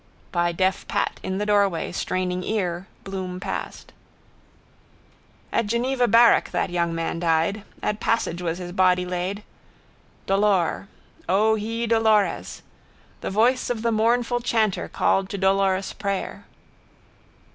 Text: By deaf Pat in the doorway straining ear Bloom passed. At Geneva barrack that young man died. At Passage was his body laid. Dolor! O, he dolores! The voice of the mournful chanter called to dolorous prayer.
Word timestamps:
By 0.31 0.51
deaf 0.51 0.87
Pat 0.87 1.19
in 1.21 1.37
the 1.37 1.45
doorway 1.45 1.91
straining 1.91 2.43
ear 2.43 2.87
Bloom 3.03 3.39
passed. 3.39 3.93
At 5.51 5.67
Geneva 5.67 6.07
barrack 6.07 6.49
that 6.49 6.71
young 6.71 6.95
man 6.95 7.19
died. 7.19 7.61
At 7.83 7.99
Passage 7.99 8.41
was 8.41 8.57
his 8.57 8.71
body 8.71 9.05
laid. 9.05 9.43
Dolor! 10.25 10.87
O, 11.29 11.53
he 11.53 11.85
dolores! 11.85 12.63
The 13.19 13.29
voice 13.29 13.69
of 13.69 13.83
the 13.83 13.91
mournful 13.91 14.39
chanter 14.39 14.87
called 14.87 15.29
to 15.29 15.37
dolorous 15.37 15.93
prayer. 15.93 16.45